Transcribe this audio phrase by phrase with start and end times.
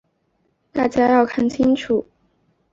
[0.71, 2.03] 大家要看清楚。